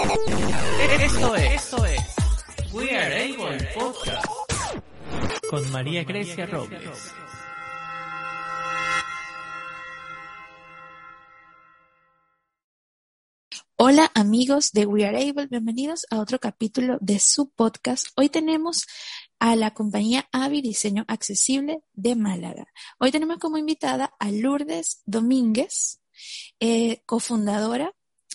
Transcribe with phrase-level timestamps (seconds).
[0.00, 2.00] Esto es, esto es
[2.72, 4.26] We Are Able Podcast
[5.50, 7.12] con María Grecia Robles.
[13.76, 18.06] Hola amigos de We Are Able, bienvenidos a otro capítulo de su podcast.
[18.16, 18.86] Hoy tenemos
[19.38, 22.66] a la compañía Avi Diseño Accesible de Málaga.
[22.98, 26.00] Hoy tenemos como invitada a Lourdes Domínguez,
[26.58, 27.94] eh, cofundadora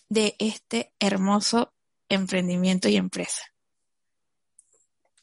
[0.10, 1.74] de este hermoso
[2.10, 3.44] emprendimiento y empresa.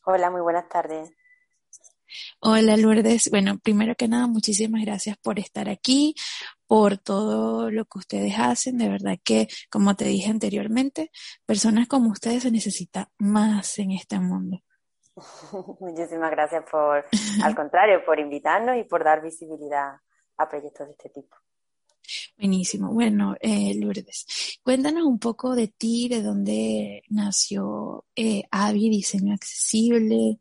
[0.05, 1.11] Hola, muy buenas tardes.
[2.41, 3.31] Hola Lourdes.
[3.31, 6.15] Bueno, primero que nada, muchísimas gracias por estar aquí,
[6.67, 8.79] por todo lo que ustedes hacen.
[8.79, 11.11] De verdad que, como te dije anteriormente,
[11.47, 14.59] personas como ustedes se necesita más en este mundo.
[15.81, 17.05] Muchísimas gracias por,
[17.43, 19.97] al contrario, por invitarnos y por dar visibilidad
[20.37, 21.37] a proyectos de este tipo.
[22.37, 22.93] Buenísimo.
[22.93, 30.39] Bueno, eh, Lourdes, cuéntanos un poco de ti, de dónde nació eh, Avi Diseño Accesible.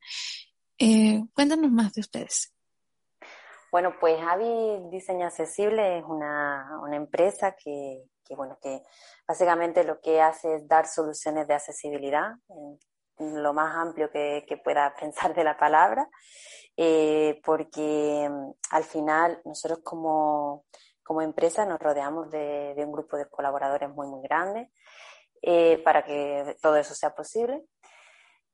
[0.78, 2.53] Eh, cuéntanos más de ustedes.
[3.72, 8.81] Bueno, pues Avi Diseño Accesible es una, una empresa que, que, bueno, que
[9.28, 12.34] básicamente lo que hace es dar soluciones de accesibilidad
[13.22, 16.09] en lo más amplio que, pueda pensar de la palabra,
[16.75, 20.66] eh, porque mm, al final nosotros como
[21.04, 24.72] como empresa nos rodeamos de, un grupo de colaboradores muy, muy grande
[25.42, 27.66] eh, para que todo eso sea posible.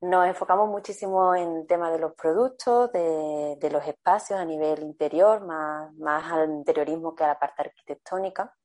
[0.01, 5.43] Nos enfocamos muchísimo en el tema de los productos, de, los espacios a nivel interior,
[5.43, 8.55] más, más, al interiorismo que a la parte arquitectónica.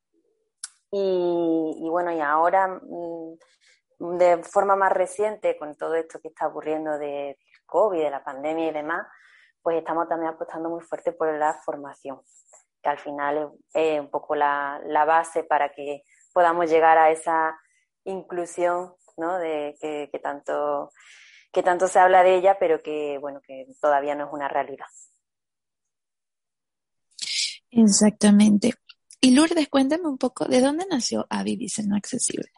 [0.90, 6.98] Y, bueno, y ahora, mm, de forma más reciente, con todo esto que está ocurriendo
[6.98, 9.06] de, COVID, de la pandemia y demás,
[9.62, 12.20] pues estamos también apostando muy fuerte por la formación
[12.82, 16.02] que al final es un poco la, base para que
[16.32, 17.56] podamos llegar a esa
[18.04, 19.38] inclusión ¿no?
[19.38, 20.90] de que, tanto
[21.52, 24.86] que tanto se habla de ella pero que bueno que todavía no es una realidad.
[27.70, 28.74] Exactamente.
[29.20, 32.50] Y Lourdes cuéntame un poco de dónde nació Avi Diseño Accesible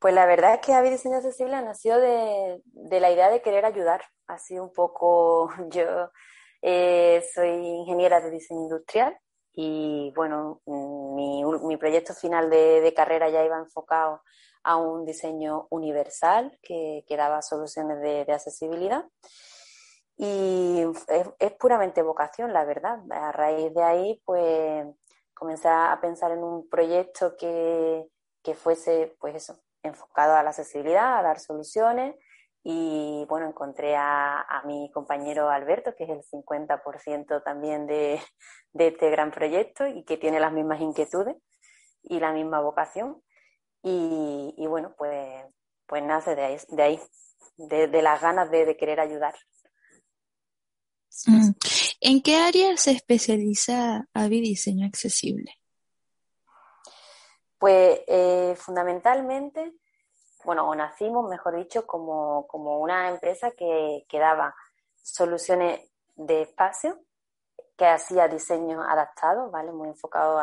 [0.00, 3.66] pues la verdad es que Avi Diseño Accesible nació de, de la idea de querer
[3.66, 6.10] ayudar así un poco yo
[6.62, 9.18] eh, soy ingeniera de diseño industrial
[9.52, 14.22] y bueno, mi, mi proyecto final de, carrera ya iba enfocado
[14.62, 19.04] a un diseño universal que, daba soluciones de, accesibilidad.
[20.16, 20.84] Y
[21.38, 23.00] es, puramente vocación, la verdad.
[23.10, 24.86] A raíz de ahí, pues
[25.34, 28.06] comencé a pensar en un proyecto que,
[28.42, 32.14] que fuese, pues eso, enfocado a la accesibilidad, a dar soluciones
[32.62, 38.20] y bueno, encontré a, a, mi compañero Alberto, que es el 50% también de,
[38.72, 41.36] de, este gran proyecto y que tiene las mismas inquietudes
[42.02, 43.22] y la misma vocación.
[43.82, 45.44] Y, y bueno, pues,
[45.86, 47.00] pues nace de ahí, de, ahí,
[47.56, 49.34] de, de las ganas de, de, querer ayudar.
[51.26, 51.52] Mm.
[52.02, 55.54] ¿En qué área se especializa Avi Diseño Accesible?
[57.58, 59.72] Pues eh, fundamentalmente
[60.44, 64.54] bueno, o nacimos, mejor dicho, como, como una empresa que, que, daba
[65.02, 66.98] soluciones de espacio,
[67.80, 69.72] que hacía diseños adaptados, ¿vale?
[69.72, 70.38] Muy enfocado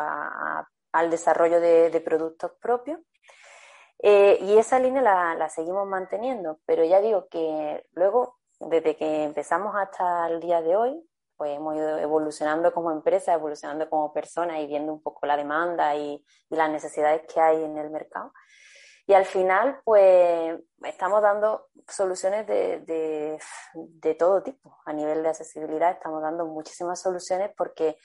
[0.92, 2.98] al desarrollo de, productos propios.
[4.00, 9.74] Eh, y esa línea la, seguimos manteniendo, pero ya digo que luego, desde que empezamos
[9.76, 14.66] hasta el día de hoy, pues hemos ido evolucionando como empresa, evolucionando como persona y
[14.66, 18.32] viendo un poco la demanda y las necesidades que hay en el mercado.
[19.08, 23.38] Y al final, pues estamos dando soluciones de,
[23.74, 24.76] de, todo tipo.
[24.84, 27.96] A nivel de accesibilidad estamos dando muchísimas soluciones porque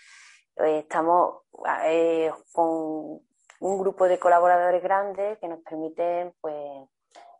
[0.55, 1.41] eh, estamos
[1.83, 3.19] eh, con
[3.59, 6.55] un grupo de colaboradores grandes que nos permiten, pues,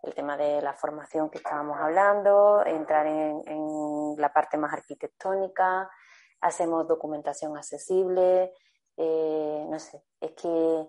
[0.01, 5.89] el tema de la formación que estábamos hablando, entrar en, la parte más arquitectónica,
[6.41, 8.51] hacemos documentación accesible,
[8.97, 10.85] eh, no sé, es que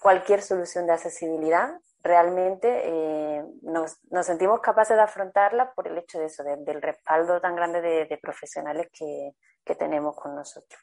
[0.00, 6.26] cualquier solución de accesibilidad, realmente eh, nos, sentimos capaces de afrontarla por el hecho de
[6.26, 9.32] eso, del respaldo tan grande de, profesionales que,
[9.78, 10.80] tenemos con nosotros.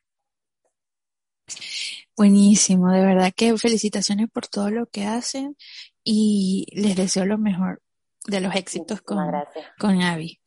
[2.17, 5.55] Buenísimo, de verdad que felicitaciones por todo lo que hacen
[6.03, 7.81] y les deseo lo mejor
[8.25, 9.19] de los éxitos con,
[9.79, 10.39] con Avi.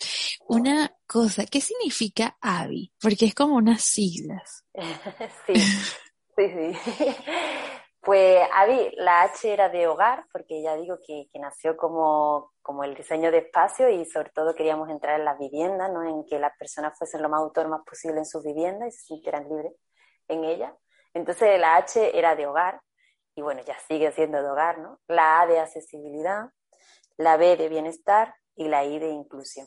[0.48, 2.92] Una cosa, ¿qué significa Avi?
[3.00, 4.64] Porque es como unas siglas.
[5.46, 6.72] sí, sí, sí.
[8.06, 12.94] Pues Avi, la H era de hogar, porque ya digo que, nació como, como, el
[12.94, 16.04] diseño de espacio y sobre todo queríamos entrar en las viviendas, ¿no?
[16.04, 19.48] en que las personas fuesen lo más autónomas posible en sus viviendas y se sintieran
[19.48, 19.72] libres
[20.28, 20.72] en ellas.
[21.14, 22.80] Entonces la H era de hogar
[23.34, 25.00] y bueno, ya sigue siendo de hogar, ¿no?
[25.08, 26.50] La A de accesibilidad,
[27.16, 29.66] la B de bienestar y la I de inclusión.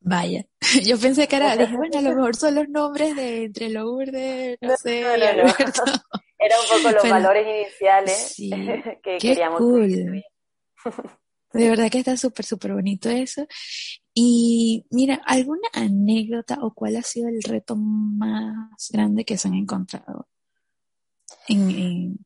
[0.00, 0.44] Vaya,
[0.84, 4.58] yo pensé que era, dije, bueno, a lo mejor son los nombres de entre Lourdes,
[4.60, 5.82] no, sé, Alberto.
[6.38, 8.34] Era un poco los valores iniciales
[9.02, 10.22] que queríamos cool.
[11.52, 13.46] De verdad que está súper, súper bonito eso.
[14.12, 19.54] Y mira, ¿alguna anécdota o cuál ha sido el reto más grande que se han
[19.54, 20.28] encontrado
[21.48, 22.18] en,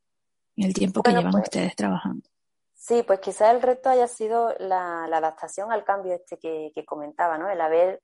[0.56, 2.28] el tiempo que llevan pues ustedes trabajando?
[2.74, 7.48] Sí, pues quizás el reto haya sido la, adaptación al cambio este que, comentaba, ¿no?
[7.48, 8.00] El haber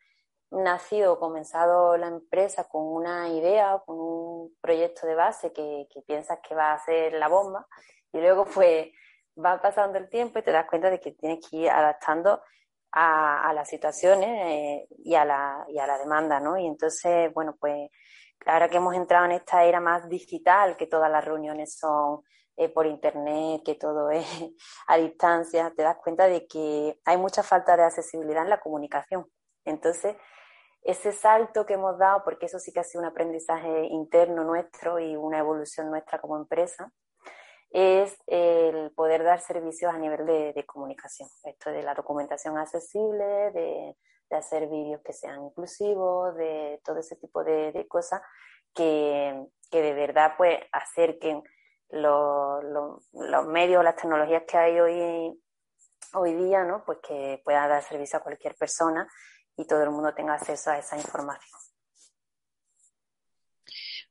[0.50, 6.54] nacido, comenzado la empresa con una idea con un proyecto de base que, piensas que
[6.54, 7.66] va a ser la bomba
[8.12, 8.88] y luego pues
[9.38, 12.40] va pasando el tiempo y te das cuenta de que tienes que ir adaptando
[12.92, 16.56] a, las situaciones eh, y, a la, y a la demanda, ¿no?
[16.56, 17.90] Y entonces, bueno, pues
[18.46, 22.22] ahora que hemos entrado en esta era más digital, que todas las reuniones son
[22.56, 24.26] eh, por internet, que todo es
[24.86, 29.26] a distancia, te das cuenta de que hay mucha falta de accesibilidad en la comunicación.
[29.64, 30.16] Entonces,
[30.86, 35.00] ese salto que hemos dado, porque eso sí que ha sido un aprendizaje interno nuestro
[35.00, 36.92] y una evolución nuestra como empresa,
[37.70, 41.28] es el poder dar servicios a nivel de, comunicación.
[41.42, 43.96] Esto de la documentación accesible, de,
[44.30, 48.22] hacer vídeos que sean inclusivos, de todo ese tipo de, cosas
[48.72, 51.42] que, que, de verdad pues acerquen
[51.88, 55.42] los medios, las tecnologías que hay hoy,
[56.14, 56.84] hoy día, ¿no?
[56.84, 59.08] Pues que pueda dar servicio a cualquier persona
[59.56, 61.60] y todo el mundo tenga acceso a esa información.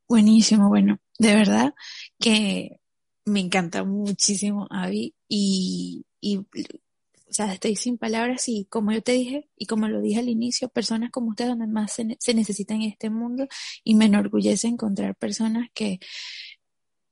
[0.08, 1.74] Buenísimo, bueno, de verdad
[2.20, 2.80] que
[3.26, 9.14] me encanta muchísimo, Avi, y, y o sea, estoy sin palabras y como yo te
[9.14, 12.82] dije y como lo dije al inicio, personas como ustedes donde más se, se necesitan
[12.82, 13.48] en este mundo
[13.84, 16.00] y me enorgullece encontrar personas que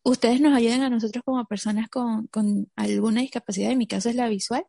[0.04, 4.16] ustedes nos ayuden a nosotros como personas con, con alguna discapacidad, en mi caso es
[4.16, 4.66] la visual,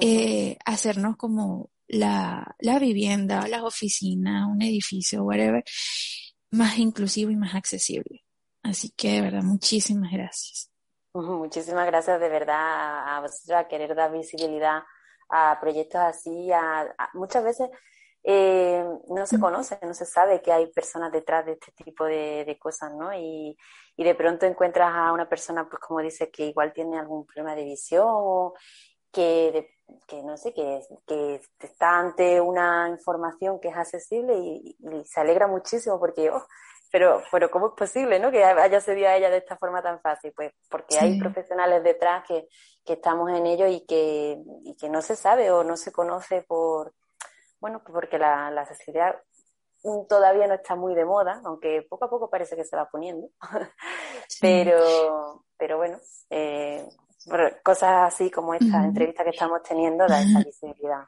[0.00, 5.64] eh, hacernos como la, la vivienda, las oficinas, un edificio, whatever,
[6.50, 8.24] más inclusivo y más accesible.
[8.62, 10.70] Así que de verdad, muchísimas gracias.
[11.14, 14.82] Muchísimas gracias de verdad a vosotros a querer dar visibilidad
[15.30, 16.52] a proyectos así.
[16.52, 17.70] A, muchas veces
[18.22, 22.56] eh, no se conoce, no se sabe que hay personas detrás de este tipo de,
[22.60, 23.12] cosas, ¿no?
[23.14, 23.56] Y,
[23.96, 27.54] y, de pronto encuentras a una persona, pues como dice, que igual tiene algún problema
[27.54, 28.54] de visión o
[29.10, 35.20] que, que no sé, que, que está ante una información que es accesible y, se
[35.20, 36.44] alegra muchísimo porque, oh,
[36.90, 38.30] pero, pero ¿cómo es posible, no?
[38.30, 42.24] Que haya servido a ella de esta forma tan fácil, pues porque hay profesionales detrás
[42.26, 42.48] que,
[42.84, 46.42] que estamos en ello y que, y que no se sabe o no se conoce
[46.42, 46.94] por
[47.60, 49.16] bueno, porque la, la accesibilidad
[50.08, 53.28] todavía no está muy de moda, aunque poco a poco parece que se va poniendo.
[54.40, 55.98] pero, pero bueno,
[56.30, 56.47] eh,
[57.68, 61.04] cosas así como esta entrevista que estamos teniendo da esa visibilidad.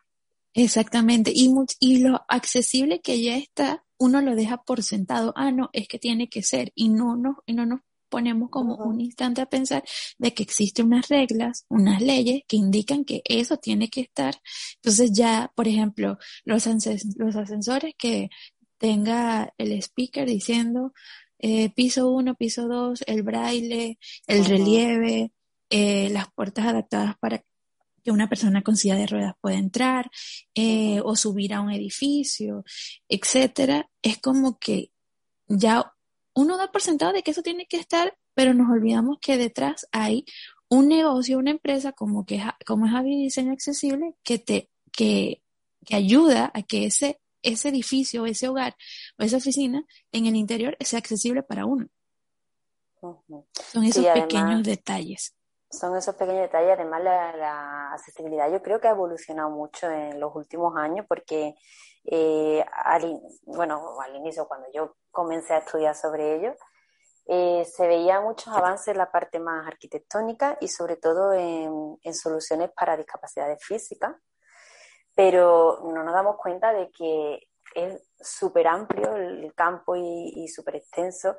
[0.52, 5.70] Exactamente, y, y lo accesible que ya está, uno lo deja por sentado, ah, no,
[5.72, 7.80] es que tiene que ser, y no, no, y no nos
[8.10, 9.82] ponemos como un instante a pensar
[10.18, 14.34] de que existen unas reglas, unas leyes que indican que eso tiene que estar.
[14.74, 16.68] Entonces ya, por ejemplo, los,
[17.16, 18.28] los ascensores que
[18.76, 20.92] tenga el speaker diciendo
[21.38, 25.32] eh, piso 1, piso 2, el braille, el relieve,
[25.70, 27.42] eh, las puertas adaptadas para
[28.02, 30.10] que una persona con silla de ruedas pueda entrar
[30.54, 32.64] eh, o subir a un edificio,
[33.08, 34.92] etcétera, es como que
[35.46, 35.92] ya
[36.34, 39.86] uno da por sentado de que eso tiene que estar, pero nos olvidamos que detrás
[39.92, 40.24] hay
[40.68, 45.42] un negocio, una empresa como que como es Avi Diseño Accesible que te que,
[45.84, 48.76] que ayuda a que ese ese edificio, ese hogar
[49.18, 51.88] o esa oficina en el interior sea accesible para uno.
[53.72, 55.34] Son esos pequeños detalles.
[55.70, 56.72] Son esos pequeños detalles.
[56.72, 61.54] Además, la, accesibilidad yo creo que ha evolucionado mucho en los últimos años porque,
[62.04, 66.56] eh, al, bueno, al inicio, cuando yo comencé a estudiar sobre ello,
[67.26, 72.70] eh, se veía muchos avances en la parte más arquitectónica y sobre todo en, soluciones
[72.72, 74.16] para discapacidades físicas,
[75.14, 77.46] pero no nos damos cuenta de que
[77.76, 81.36] es súper amplio el campo y, y súper extenso,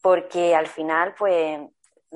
[0.00, 1.60] porque al final, pues,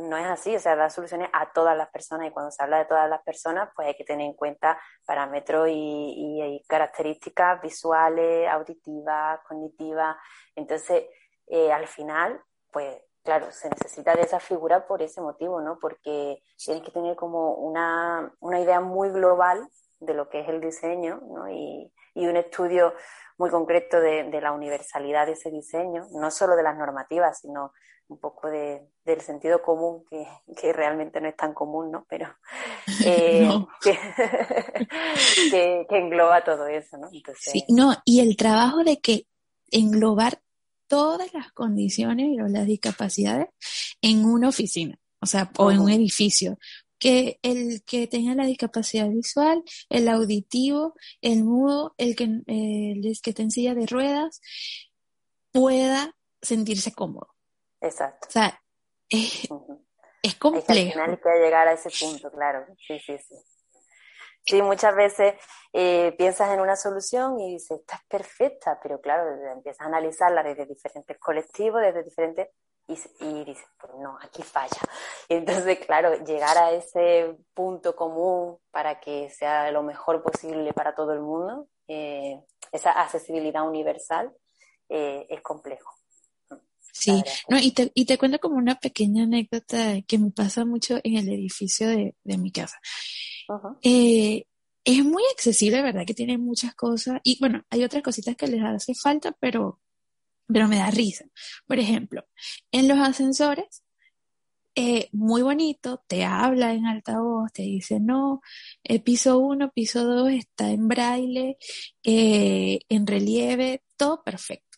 [0.00, 2.78] no es así, o sea, da soluciones a todas las personas y cuando se habla
[2.78, 8.49] de todas las personas, pues hay que tener en cuenta parámetros y, y características visuales,
[8.49, 10.16] auditivas, cognitivas.
[10.54, 11.04] Entonces,
[11.47, 12.40] eh, al final,
[12.71, 15.78] pues claro, se necesita de esa figura por ese motivo, ¿no?
[15.78, 19.69] Porque tienes que tener como una, una idea muy global
[20.00, 21.50] de lo que es el diseño ¿no?
[21.50, 22.95] y, y, un estudio
[23.37, 27.73] muy concreto de, de, la universalidad de ese diseño, no solo de las normativas, sino
[28.11, 30.26] un poco de, del sentido común, que,
[30.61, 32.05] que, realmente no es tan común, ¿no?
[32.09, 32.26] Pero
[33.05, 33.69] eh, no.
[33.81, 33.97] Que,
[35.50, 37.09] que, que, engloba todo eso, ¿no?
[37.12, 37.52] Entonces...
[37.52, 39.26] Sí, no, y el trabajo de que
[39.71, 40.43] englobar
[40.88, 43.49] todas las condiciones o las discapacidades
[44.02, 46.59] en una oficina, o sea, o en un edificio,
[46.99, 53.31] que el que tenga la discapacidad visual, el auditivo, el mudo, el que, el que
[53.31, 54.40] esté en silla de ruedas,
[55.52, 57.29] pueda sentirse cómodo.
[57.81, 58.29] Exacto.
[58.29, 58.61] O sea,
[59.09, 59.49] es,
[60.23, 60.67] es complejo.
[60.73, 62.67] Es que al final hay que llegar a ese punto, claro.
[62.87, 63.35] Sí, sí, sí.
[64.45, 65.35] Sí, muchas veces
[65.73, 70.43] eh, piensas en una solución y dices, esta es perfecta, pero claro, empiezas a analizarla
[70.43, 72.49] desde diferentes colectivos, desde diferentes
[72.89, 74.81] y, y dices, pues no, aquí falla.
[75.29, 80.95] Y entonces, claro, llegar a ese punto común para que sea lo mejor posible para
[80.95, 84.33] todo el mundo, eh, esa accesibilidad universal,
[84.89, 86.00] eh, es complejo.
[86.93, 87.13] Sí,
[87.49, 91.17] no, y te, y te cuento como una pequeña anécdota que me pasa mucho en
[91.17, 92.79] el edificio de, de mi casa.
[93.49, 93.79] Uh -huh.
[93.83, 94.45] eh,
[94.85, 96.05] es muy accesible, ¿verdad?
[96.07, 97.21] Que tiene muchas cosas.
[97.25, 99.81] Y bueno, hay otras cositas que les hace falta, pero
[100.53, 101.25] pero me da risa.
[101.67, 102.25] Por ejemplo,
[102.73, 103.85] en los ascensores,
[104.75, 108.41] eh, muy bonito, te habla en altavoz, te dice, no,
[108.85, 111.57] el piso 1, piso 2 está en braille,
[112.05, 114.70] eh, en relieve, todo perfecto.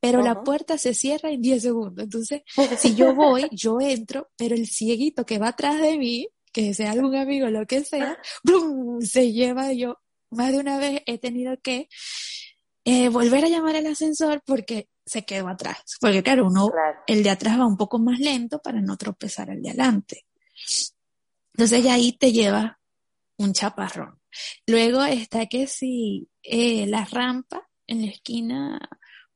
[0.00, 0.24] Pero uh -huh.
[0.26, 2.04] la puerta se cierra en 10 segundos.
[2.04, 2.42] Entonces,
[2.78, 6.92] si yo voy, yo entro, pero el cieguito que va atrás de mí, que sea
[6.92, 9.00] algún amigo, lo que sea, ¡brum!
[9.00, 9.98] se lleva yo.
[10.30, 11.88] Más de una vez he tenido que
[12.84, 15.82] eh, volver a llamar al ascensor porque se quedó atrás.
[16.00, 16.98] Porque claro, uno, claro.
[17.06, 20.26] el de atrás va un poco más lento para no tropezar al de adelante.
[21.54, 22.78] Entonces ya ahí te lleva
[23.36, 24.20] un chaparrón.
[24.66, 28.78] Luego está que si eh, la rampa en la esquina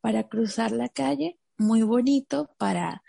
[0.02, 3.02] para cruzar la calle, muy bonito para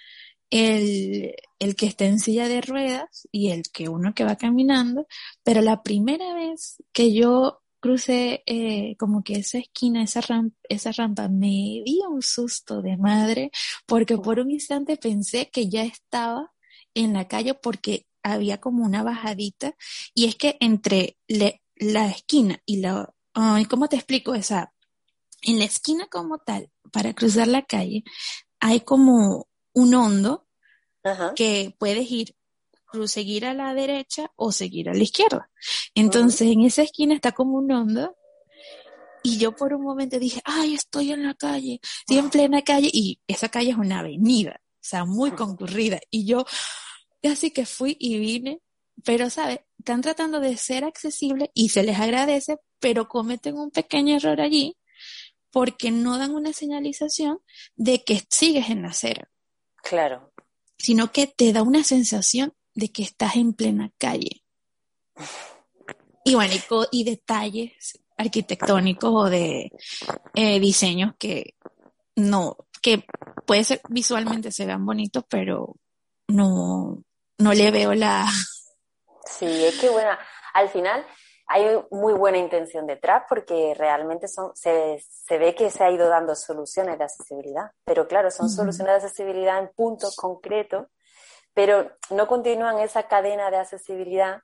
[0.49, 5.07] el, el que está en silla de ruedas y el que uno que va caminando,
[5.43, 10.21] pero la primera vez que yo crucé eh, como que esa esquina, esa
[10.69, 13.51] esa rampa, me dio un susto de madre,
[13.85, 16.53] porque por un instante pensé que ya estaba
[16.93, 19.75] en la calle porque había como una bajadita,
[20.13, 24.72] y es que entre la esquina y la, ay, ¿cómo te explico esa?
[25.43, 28.03] En la esquina como tal, para cruzar la calle,
[28.59, 30.47] hay como un hondo
[31.03, 31.33] Ajá.
[31.35, 32.35] que puedes ir
[33.07, 35.49] seguir a la derecha o seguir a la izquierda.
[35.95, 36.53] Entonces, uh -huh.
[36.53, 38.15] en esa esquina está como un hondo
[39.23, 42.89] y yo por un momento dije, ay, estoy en la calle, estoy en plena calle
[42.91, 45.99] y esa calle es una avenida, o sea, muy concurrida.
[46.11, 46.45] Y yo
[47.21, 48.61] casi que fui y vine,
[49.03, 49.59] pero, ¿sabes?
[49.79, 54.77] Están tratando de ser accesibles y se les agradece, pero cometen un pequeño error allí
[55.53, 57.39] porque no dan una señalización
[57.75, 59.29] de que sigues en la acera.
[59.83, 60.33] Claro.
[60.79, 64.43] Sino que te da una sensación de que estás en plena calle.
[66.25, 69.71] Y bueno, y, y detalles arquitectónicos o de
[70.33, 71.53] eh, diseños que
[72.15, 73.05] no, que
[73.45, 75.75] puede ser visualmente se vean bonitos, pero
[76.29, 77.03] no,
[77.37, 78.27] no le veo la...
[79.37, 80.17] Sí, es que bueno,
[80.55, 81.05] al final
[81.47, 86.09] hay muy buena intención detrás porque realmente son, se, se ve que se ha ido
[86.09, 88.55] dando soluciones de accesibilidad, pero claro, son uh -huh.
[88.55, 90.87] soluciones de accesibilidad en puntos concretos
[91.53, 94.41] pero no continúan esa cadena de accesibilidad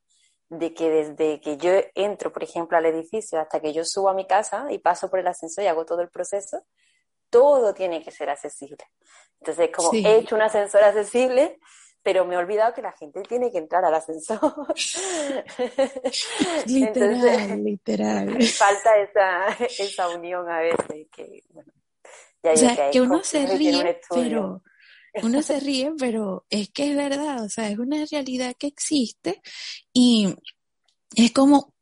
[0.50, 4.14] de que desde que yo entro, por ejemplo, al edificio hasta que yo subo a
[4.14, 6.66] mi casa y paso por el ascensor y hago todo el proceso,
[7.30, 8.84] todo tiene que ser accesible.
[9.40, 10.06] Entonces, como sí.
[10.06, 11.60] he hecho un ascensor accesible,
[12.04, 14.40] pero me he olvidado que la gente tiene que entrar al ascensor.
[16.66, 18.44] literal, Entonces, literal.
[18.58, 21.72] Falta esa, esa unión a veces que, bueno,
[22.42, 24.64] ya o sea, que, que uno se ríe, pero
[25.24, 29.42] uno se ríe, pero es que es verdad, o sea, es una realidad que existe
[29.92, 30.34] y
[31.16, 31.74] es como,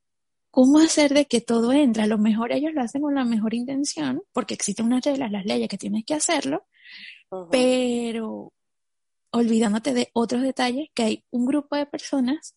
[0.49, 2.03] ¿cómo hacer de que todo entre?
[2.03, 5.45] A lo mejor ellos lo hacen con la mejor intención, porque existen unas reglas, las
[5.45, 6.65] leyes que tienes que hacerlo,
[7.29, 7.47] uh -huh.
[7.51, 8.53] pero
[9.37, 12.55] olvidándote de otros detalles que hay un grupo de personas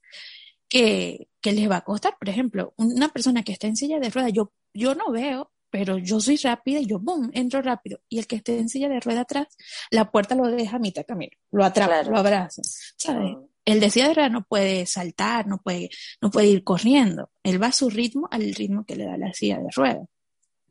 [0.68, 2.16] que, que les va a costar.
[2.18, 5.98] Por ejemplo, una persona que está en silla de ruedas, yo, yo no veo pero
[5.98, 8.00] yo soy rápida y yo, boom, entro rápido.
[8.08, 9.46] Y el que esté en silla de rueda atrás,
[9.90, 12.10] la puerta lo deja a mitad camino, lo atrapa, claro.
[12.10, 12.62] lo abraza,
[12.96, 13.30] ¿sabes?
[13.30, 13.48] -huh.
[13.64, 17.30] El de silla de rueda no puede saltar, no puede, no puede ir corriendo.
[17.44, 20.00] Él va a su ritmo, al ritmo que le da la silla de rueda.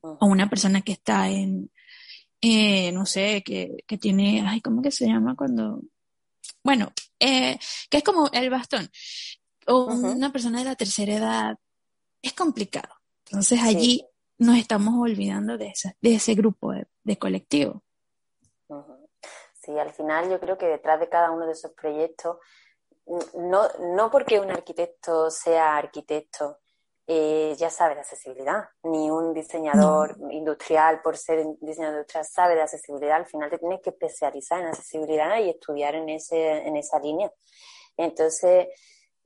[0.01, 0.17] Uh -huh.
[0.19, 1.71] O una persona que está en,
[2.41, 5.81] eh, no sé, que, que tiene, ay, ¿cómo que se llama cuando?
[6.63, 7.57] Bueno, eh,
[7.89, 8.89] que es como el bastón.
[9.67, 10.15] O uh -huh.
[10.15, 11.57] una persona de la tercera edad
[12.21, 12.93] es complicado.
[13.25, 14.05] Entonces allí
[14.37, 16.73] nos estamos olvidando de, ese, de ese grupo
[17.03, 17.83] de, colectivo.
[19.61, 22.37] Sí, al final yo creo que detrás de cada uno de esos proyectos,
[23.35, 26.59] no, no porque un arquitecto sea arquitecto,
[27.11, 32.61] eh, ya sabe de accesibilidad, ni un diseñador industrial por ser diseñador industrial sabe de
[32.61, 36.99] accesibilidad, al final te tienes que especializar en accesibilidad y estudiar en, ese, en esa
[36.99, 37.33] línea.
[37.97, 38.67] Entonces,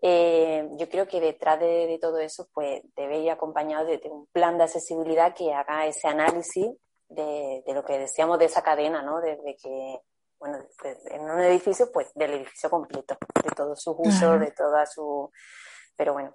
[0.02, 4.58] eh, yo creo que detrás de, todo eso, pues debe ir acompañado de, un plan
[4.58, 6.72] de accesibilidad que haga ese análisis
[7.10, 9.20] de, lo que decíamos de esa cadena, ¿no?
[9.20, 10.00] Desde que,
[10.40, 14.86] bueno, pues, en un edificio, pues del edificio completo, de todos sus usos, de toda
[14.86, 15.30] su...
[15.98, 16.34] Pero bueno,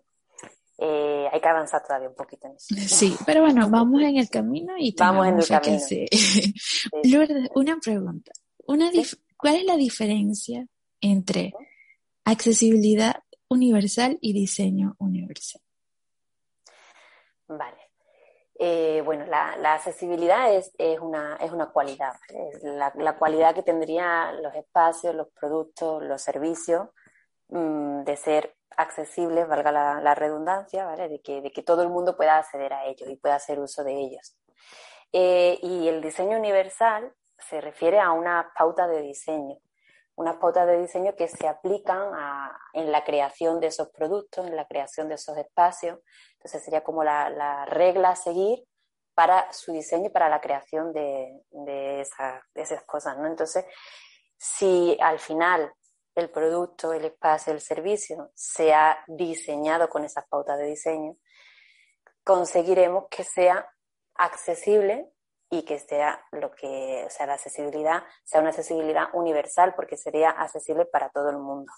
[0.79, 2.75] eh, hay que avanzar todavía un poquito en eso.
[2.77, 5.79] Sí, pero bueno, vamos en el camino y vamos en el camino.
[7.05, 8.33] Lourdes, una pregunta.
[8.67, 8.91] Una
[9.37, 10.67] ¿Cuál es la diferencia
[11.01, 11.53] entre
[12.25, 15.63] accesibilidad universal y diseño universal.
[17.49, 17.79] Vale.
[18.61, 24.55] Eh, bueno, la, accesibilidad es, una, es una cualidad, es la, cualidad que tendrían los
[24.55, 26.89] espacios, los productos, los servicios
[27.49, 31.09] mm, de ser accesibles, valga la, redundancia, ¿vale?
[31.09, 33.83] de, que, de que todo el mundo pueda acceder a ellos y pueda hacer uso
[33.85, 34.37] de ellos.
[35.13, 39.59] Eh, y el diseño universal se refiere a una pauta de diseño
[40.19, 42.11] unas pautas de diseño que se aplican
[42.73, 46.01] en la creación de esos productos, en la creación de esos espacios.
[46.33, 48.65] Entonces sería como la, regla a seguir
[49.15, 51.41] para su diseño y para la creación de,
[52.01, 53.17] esas cosas.
[53.17, 53.29] ¿no?
[53.29, 53.65] Entonces,
[54.37, 55.73] si al final
[56.19, 61.17] el producto, el espacio, el servicio se ha diseñado con esas pautas de diseño,
[62.25, 63.71] conseguiremos que sea
[64.15, 65.11] accesible
[65.51, 70.31] y que sea lo que, o sea, la accesibilidad sea una accesibilidad universal porque sería
[70.31, 71.73] accesible para todo el mundo.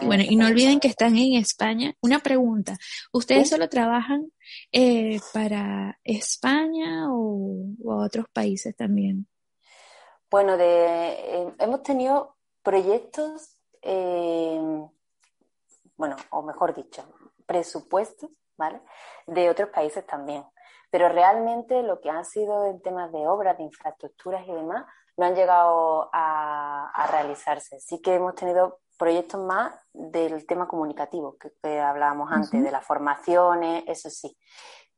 [0.03, 1.95] bueno, y no olviden que están en España.
[2.01, 2.77] Una pregunta,
[3.13, 4.31] ¿ustedes solo trabajan
[4.73, 9.27] eh, para España o, otros países también?
[10.31, 14.61] Bueno, de, eh, hemos tenido proyectos, eh,
[15.97, 17.05] bueno, o mejor dicho,
[17.47, 18.81] presupuestos, ¿vale?
[19.27, 20.45] De otros países también.
[20.91, 24.85] Pero realmente lo que han sido en temas de obras, de infraestructuras y demás,
[25.17, 27.79] no han llegado a, a realizarse.
[27.81, 33.83] Sí que hemos tenido proyectos más del tema comunicativo que, hablábamos antes, de las formaciones,
[33.87, 34.37] eso sí.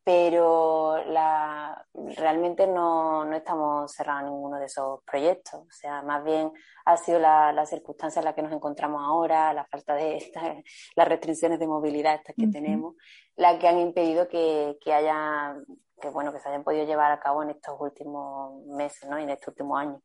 [0.04, 1.86] Pero la,
[2.16, 5.60] realmente no, no, estamos cerrados ninguno de esos proyectos.
[5.60, 6.50] O sea, más bien
[6.84, 10.42] ha sido la, la circunstancia en la que nos encontramos ahora, la falta de estas,
[10.96, 12.96] las restricciones de movilidad estas que tenemos,
[13.36, 15.56] las que han impedido que, que haya,
[16.00, 19.20] que bueno, que se hayan podido llevar a cabo en estos últimos meses, ¿no?
[19.20, 20.02] Y en este último año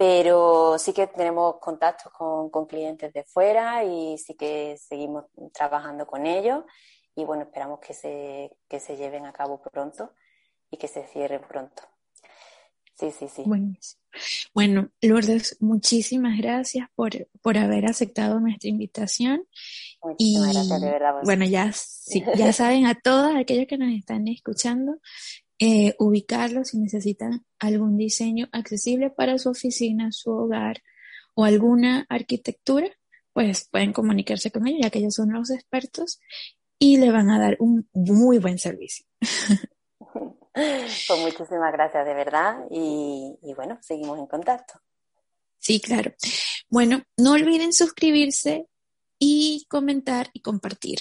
[0.00, 6.06] pero sí que tenemos contactos con, con, clientes de fuera y sí que seguimos trabajando
[6.06, 6.64] con ellos
[7.20, 10.12] y bueno, esperamos que se, que se lleven a cabo pronto
[10.70, 11.82] y que se cierren pronto.
[12.98, 13.42] Sí, sí, sí.
[13.46, 14.02] Buenísimo.
[14.54, 19.46] Bueno, Lourdes, muchísimas gracias por, por haber aceptado nuestra invitación.
[20.02, 21.14] Muchísimas gracias, de verdad.
[21.24, 24.98] Bueno, ya, sí, ya saben a todos aquellos que nos están escuchando
[25.58, 30.82] eh, ubicarlo si necesitan algún diseño accesible para su oficina, su hogar
[31.34, 32.88] o alguna arquitectura,
[33.34, 36.18] pues pueden comunicarse con ellos, ya que ellos son los expertos
[36.80, 39.06] y le van a dar un muy buen servicio.
[40.52, 44.74] Pues muchísimas gracias de verdad y, y bueno, seguimos en contacto.
[45.58, 46.12] Sí, claro.
[46.68, 48.66] Bueno, no olviden suscribirse
[49.18, 51.00] y comentar y compartir.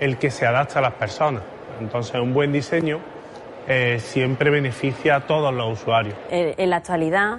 [0.01, 1.43] el que se adapta a las personas.
[1.81, 2.99] Entonces, un buen diseño
[3.69, 6.17] eh, siempre beneficia a todos los usuarios.
[6.31, 7.39] En la actualidad,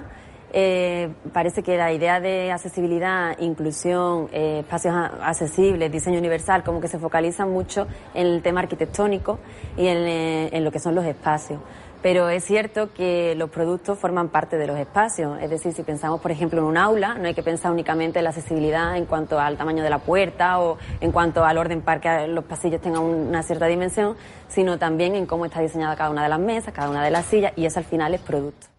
[0.52, 6.88] eh, parece que la idea de accesibilidad, inclusión, eh, espacios accesibles, diseño universal, como que
[6.88, 9.40] se focaliza mucho en el tema arquitectónico
[9.76, 11.60] y en lo que son los espacios.
[12.04, 15.40] Pero es cierto que los productos forman parte de los espacios.
[15.40, 18.24] Es decir, si pensamos, por ejemplo, en un aula, no hay que pensar únicamente en
[18.24, 22.02] la accesibilidad en cuanto al tamaño de la puerta o en cuanto al orden para
[22.02, 26.24] que los pasillos tengan una cierta dimensión, sino también en cómo está diseñada cada una
[26.24, 28.66] de las mesas, cada una de las sillas, y eso al final es producto.